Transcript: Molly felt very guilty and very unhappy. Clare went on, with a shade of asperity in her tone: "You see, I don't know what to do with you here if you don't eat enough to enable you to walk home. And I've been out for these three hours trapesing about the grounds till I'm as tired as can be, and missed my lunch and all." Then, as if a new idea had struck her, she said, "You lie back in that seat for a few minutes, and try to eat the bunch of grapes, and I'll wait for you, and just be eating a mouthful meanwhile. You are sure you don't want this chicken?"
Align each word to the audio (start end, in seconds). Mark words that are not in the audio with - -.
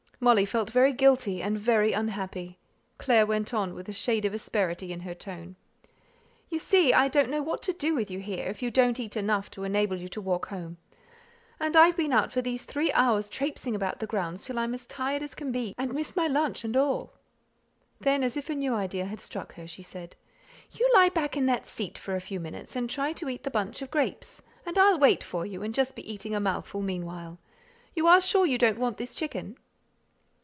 Molly 0.23 0.45
felt 0.45 0.69
very 0.69 0.93
guilty 0.93 1.41
and 1.41 1.57
very 1.57 1.93
unhappy. 1.93 2.59
Clare 2.99 3.25
went 3.25 3.55
on, 3.55 3.73
with 3.73 3.89
a 3.89 3.91
shade 3.91 4.23
of 4.23 4.35
asperity 4.35 4.93
in 4.93 4.99
her 4.99 5.15
tone: 5.15 5.55
"You 6.47 6.59
see, 6.59 6.93
I 6.93 7.07
don't 7.07 7.31
know 7.31 7.41
what 7.41 7.63
to 7.63 7.73
do 7.73 7.95
with 7.95 8.11
you 8.11 8.19
here 8.19 8.45
if 8.45 8.61
you 8.61 8.69
don't 8.69 8.99
eat 8.99 9.17
enough 9.17 9.49
to 9.49 9.63
enable 9.63 9.97
you 9.97 10.07
to 10.09 10.21
walk 10.21 10.49
home. 10.49 10.77
And 11.59 11.75
I've 11.75 11.97
been 11.97 12.13
out 12.13 12.31
for 12.31 12.39
these 12.39 12.65
three 12.65 12.91
hours 12.91 13.29
trapesing 13.31 13.73
about 13.73 13.99
the 13.99 14.05
grounds 14.05 14.43
till 14.43 14.59
I'm 14.59 14.75
as 14.75 14.85
tired 14.85 15.23
as 15.23 15.33
can 15.33 15.51
be, 15.51 15.73
and 15.75 15.91
missed 15.95 16.15
my 16.15 16.27
lunch 16.27 16.63
and 16.63 16.77
all." 16.77 17.13
Then, 17.99 18.21
as 18.21 18.37
if 18.37 18.47
a 18.47 18.53
new 18.53 18.75
idea 18.75 19.05
had 19.05 19.19
struck 19.21 19.55
her, 19.55 19.65
she 19.67 19.81
said, 19.81 20.15
"You 20.71 20.87
lie 20.93 21.09
back 21.09 21.35
in 21.35 21.47
that 21.47 21.65
seat 21.65 21.97
for 21.97 22.13
a 22.15 22.21
few 22.21 22.39
minutes, 22.39 22.75
and 22.75 22.91
try 22.91 23.11
to 23.13 23.27
eat 23.27 23.41
the 23.41 23.49
bunch 23.49 23.81
of 23.81 23.89
grapes, 23.89 24.43
and 24.67 24.77
I'll 24.77 24.99
wait 24.99 25.23
for 25.23 25.47
you, 25.47 25.63
and 25.63 25.73
just 25.73 25.95
be 25.95 26.07
eating 26.13 26.35
a 26.35 26.39
mouthful 26.39 26.83
meanwhile. 26.83 27.39
You 27.95 28.05
are 28.05 28.21
sure 28.21 28.45
you 28.45 28.59
don't 28.59 28.77
want 28.77 28.97
this 28.97 29.15
chicken?" 29.15 29.57